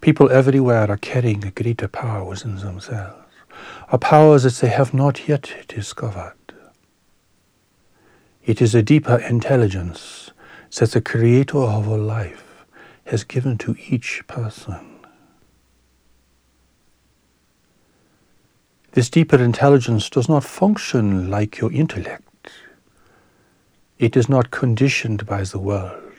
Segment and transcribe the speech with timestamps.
[0.00, 3.26] People everywhere are carrying a greater power within themselves,
[3.92, 6.34] a power that they have not yet discovered.
[8.44, 10.30] It is a deeper intelligence
[10.76, 12.64] that the Creator of all life
[13.04, 15.00] has given to each person.
[18.92, 22.50] This deeper intelligence does not function like your intellect.
[23.98, 26.09] It is not conditioned by the world.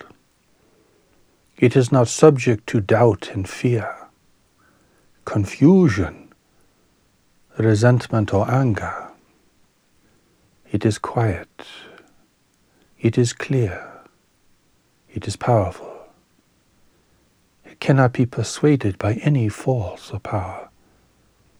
[1.61, 3.95] It is not subject to doubt and fear,
[5.25, 6.33] confusion,
[7.55, 9.09] resentment, or anger.
[10.71, 11.67] It is quiet.
[12.99, 13.87] It is clear.
[15.07, 16.07] It is powerful.
[17.63, 20.69] It cannot be persuaded by any force or power,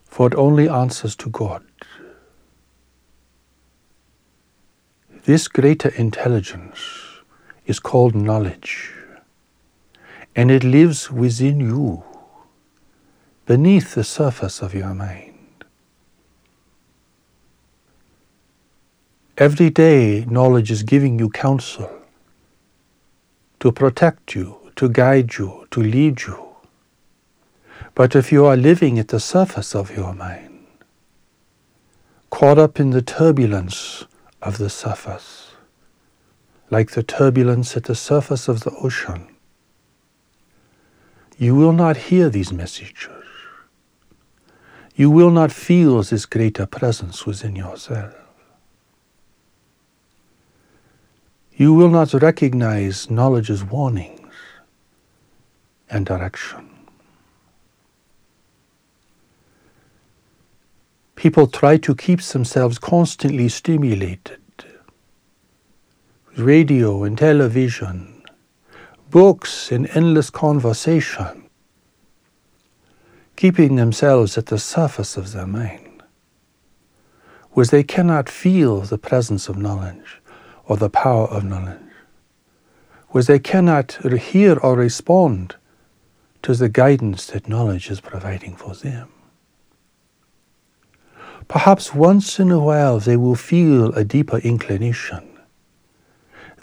[0.05, 1.63] for it only answers to God.
[5.25, 6.79] This greater intelligence
[7.67, 8.95] is called knowledge
[10.35, 12.03] and it lives within you,
[13.45, 15.65] beneath the surface of your mind.
[19.37, 21.89] Every day, knowledge is giving you counsel
[23.59, 26.55] to protect you, to guide you, to lead you.
[27.95, 30.65] But if you are living at the surface of your mind,
[32.29, 34.05] caught up in the turbulence
[34.41, 35.51] of the surface,
[36.69, 39.30] like the turbulence at the surface of the ocean,
[41.41, 43.09] you will not hear these messages.
[44.93, 48.13] You will not feel this greater presence within yourself.
[51.55, 54.35] You will not recognize knowledge's warnings
[55.89, 56.69] and direction.
[61.15, 64.37] People try to keep themselves constantly stimulated.
[66.27, 68.20] with Radio and television
[69.11, 71.43] books in endless conversation,
[73.35, 76.01] keeping themselves at the surface of their mind,
[77.51, 80.21] where they cannot feel the presence of knowledge
[80.65, 81.77] or the power of knowledge,
[83.09, 83.91] where they cannot
[84.31, 85.55] hear or respond
[86.41, 89.09] to the guidance that knowledge is providing for them.
[91.49, 95.27] Perhaps once in a while they will feel a deeper inclination.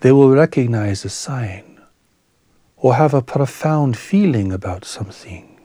[0.00, 1.67] They will recognize a sign
[2.80, 5.58] or have a profound feeling about something.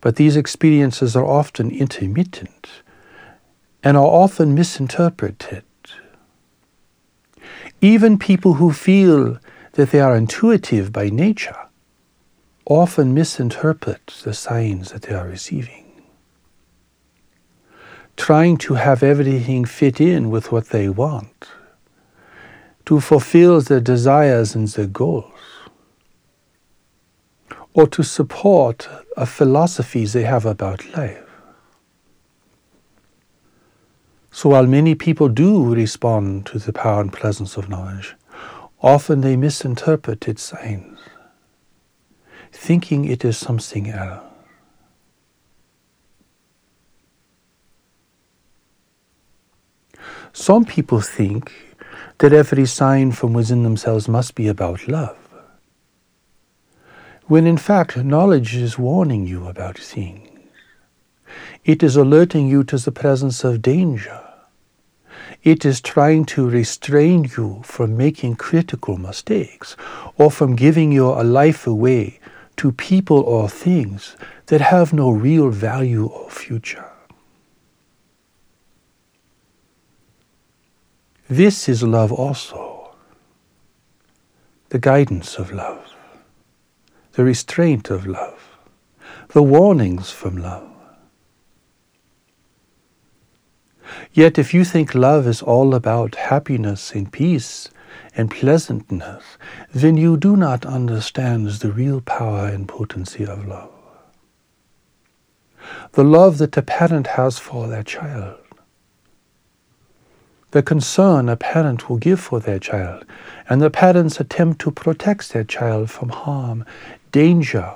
[0.00, 2.68] But these experiences are often intermittent
[3.82, 5.64] and are often misinterpreted.
[7.80, 9.38] Even people who feel
[9.72, 11.56] that they are intuitive by nature
[12.64, 15.84] often misinterpret the signs that they are receiving.
[18.16, 21.35] Trying to have everything fit in with what they want
[22.86, 25.32] to fulfill their desires and their goals,
[27.74, 31.22] or to support a philosophy they have about life.
[34.30, 38.14] So while many people do respond to the power and presence of knowledge,
[38.80, 40.98] often they misinterpret its signs,
[42.52, 44.22] thinking it is something else.
[50.32, 51.50] Some people think
[52.18, 55.18] that every sign from within themselves must be about love.
[57.26, 60.28] When in fact, knowledge is warning you about things.
[61.64, 64.22] It is alerting you to the presence of danger.
[65.42, 69.76] It is trying to restrain you from making critical mistakes
[70.16, 72.20] or from giving your life away
[72.56, 74.16] to people or things
[74.46, 76.84] that have no real value or future.
[81.28, 82.94] This is love also.
[84.68, 85.92] The guidance of love,
[87.12, 88.56] the restraint of love,
[89.32, 90.70] the warnings from love.
[94.12, 97.70] Yet, if you think love is all about happiness and peace
[98.14, 99.24] and pleasantness,
[99.72, 103.72] then you do not understand the real power and potency of love.
[105.92, 108.45] The love that a parent has for their child
[110.56, 113.04] the concern a parent will give for their child,
[113.46, 116.64] and the parent's attempt to protect their child from harm,
[117.12, 117.74] danger,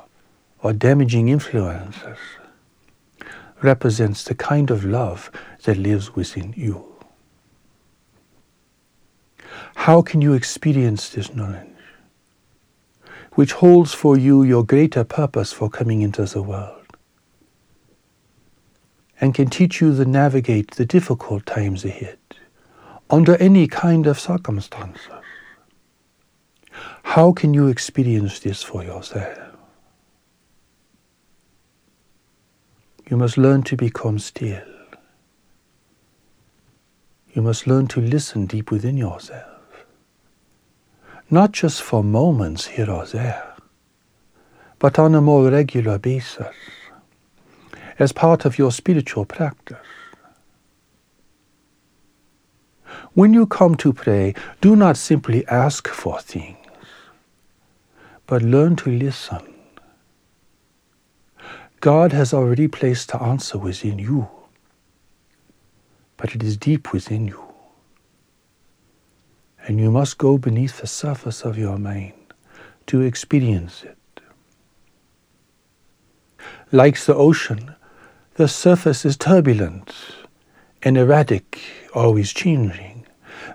[0.62, 2.16] or damaging influences
[3.60, 5.30] represents the kind of love
[5.64, 6.82] that lives within you.
[9.74, 11.68] How can you experience this knowledge,
[13.32, 16.86] which holds for you your greater purpose for coming into the world,
[19.20, 22.16] and can teach you to navigate the difficult times ahead?
[23.10, 25.08] Under any kind of circumstances.
[27.02, 29.38] How can you experience this for yourself?
[33.08, 34.62] You must learn to become still.
[37.32, 39.46] You must learn to listen deep within yourself.
[41.28, 43.54] Not just for moments here or there,
[44.78, 46.54] but on a more regular basis,
[47.98, 49.89] as part of your spiritual practice.
[53.14, 56.56] When you come to pray, do not simply ask for things,
[58.26, 59.52] but learn to listen.
[61.80, 64.28] God has already placed the answer within you,
[66.16, 67.42] but it is deep within you.
[69.66, 72.14] And you must go beneath the surface of your mind
[72.86, 73.96] to experience it.
[76.70, 77.74] Like the ocean,
[78.34, 79.92] the surface is turbulent
[80.82, 81.60] and erratic,
[81.92, 82.99] always changing.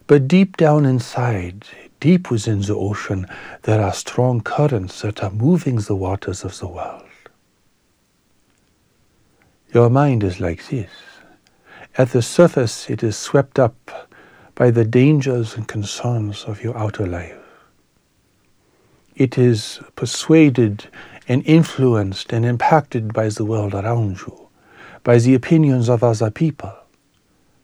[0.07, 1.65] But deep down inside,
[1.99, 3.25] deep within the ocean,
[3.63, 7.01] there are strong currents that are moving the waters of the world.
[9.73, 10.91] Your mind is like this.
[11.97, 14.09] At the surface, it is swept up
[14.53, 17.37] by the dangers and concerns of your outer life.
[19.15, 20.85] It is persuaded
[21.27, 24.49] and influenced and impacted by the world around you,
[25.03, 26.73] by the opinions of other people,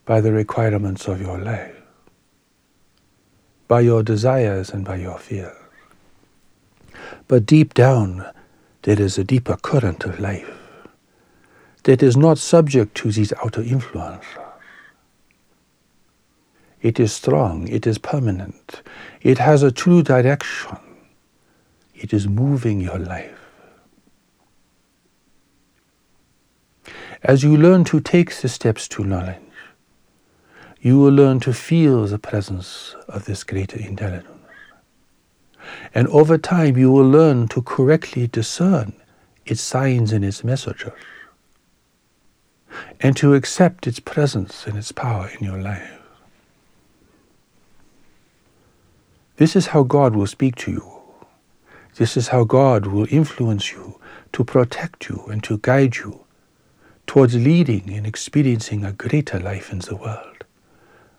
[0.06, 1.81] by the requirements of your life,
[3.72, 5.56] by your desires and by your fears.
[7.30, 8.30] But deep down,
[8.82, 10.52] there is a deeper current of life
[11.84, 14.28] that is not subject to these outer influences.
[16.82, 18.82] It is strong, it is permanent,
[19.22, 20.78] it has a true direction,
[21.96, 23.40] it is moving your life.
[27.24, 29.51] As you learn to take the steps to knowledge,
[30.82, 34.28] you will learn to feel the presence of this greater intelligence.
[35.94, 38.94] And over time, you will learn to correctly discern
[39.46, 40.92] its signs and its messages,
[43.00, 46.00] and to accept its presence and its power in your life.
[49.38, 50.92] This is how God will speak to you.
[51.96, 54.00] This is how God will influence you
[54.34, 56.26] to protect you and to guide you
[57.06, 60.46] towards leading and experiencing a greater life in the world,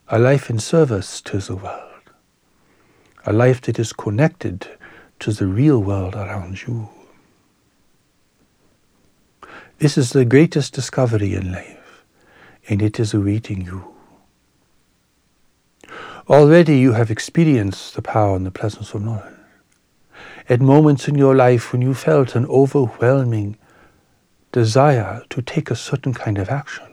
[0.09, 2.11] a life in service to the world,
[3.25, 4.67] a life that is connected
[5.21, 6.89] to the real world around you.
[9.79, 12.05] This is the greatest discovery in life,
[12.69, 13.95] and it is awaiting you.
[16.29, 19.35] Already you have experienced the power and the presence of knowledge.
[20.49, 23.57] At moments in your life when you felt an overwhelming
[24.51, 26.92] desire to take a certain kind of action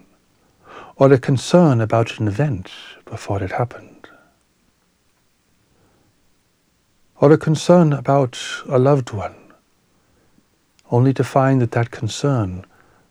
[0.99, 2.69] or a concern about an event
[3.05, 4.09] before it happened,
[7.21, 8.37] or a concern about
[8.67, 9.35] a loved one,
[10.91, 12.65] only to find that that concern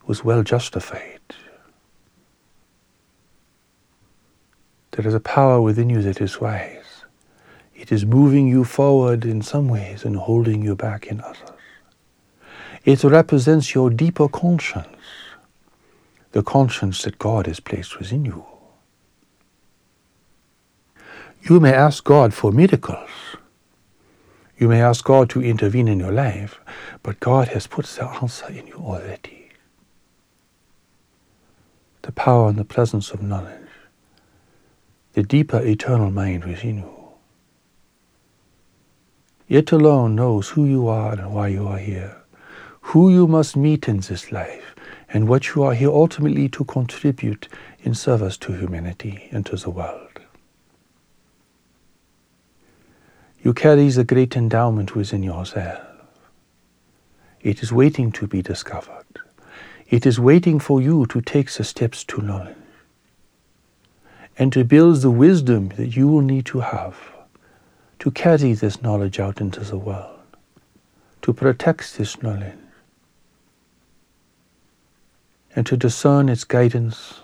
[0.06, 1.18] was well justified.
[4.90, 7.04] There is a power within you that is wise.
[7.74, 11.52] It is moving you forward in some ways and holding you back in others.
[12.84, 14.88] It represents your deeper conscience,
[16.32, 18.44] the conscience that God has placed within you.
[21.42, 23.10] You may ask God for miracles.
[24.58, 26.60] You may ask God to intervene in your life,
[27.02, 29.50] but God has put the answer in you already.
[32.02, 33.68] The power and the presence of knowledge,
[35.12, 36.94] the deeper eternal mind within you.
[39.48, 42.18] It alone knows who you are and why you are here
[42.88, 44.74] who you must meet in this life,
[45.12, 47.48] and what you are here ultimately to contribute
[47.80, 50.20] in service to humanity and to the world.
[53.42, 55.80] You carry the great endowment within yourself.
[57.40, 59.06] It is waiting to be discovered.
[59.88, 62.56] It is waiting for you to take the steps to knowledge
[64.38, 66.98] and to build the wisdom that you will need to have
[67.98, 70.20] to carry this knowledge out into the world,
[71.22, 72.54] to protect this knowledge,
[75.58, 77.14] and to discern its guidance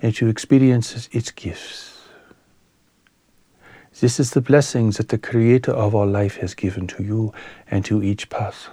[0.00, 2.08] and to experience its gifts.
[4.00, 7.34] This is the blessings that the Creator of our life has given to you
[7.70, 8.72] and to each person.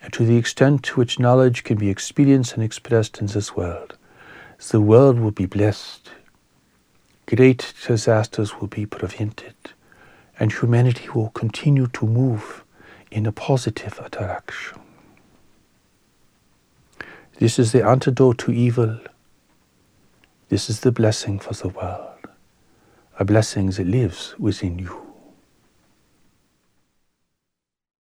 [0.00, 3.96] And to the extent to which knowledge can be experienced and expressed in this world,
[4.68, 6.10] the world will be blessed,
[7.26, 9.56] great disasters will be prevented,
[10.38, 12.62] and humanity will continue to move
[13.10, 14.80] in a positive direction.
[17.40, 19.00] This is the antidote to evil.
[20.50, 22.18] This is the blessing for the world.
[23.18, 25.09] a blessing that lives within you.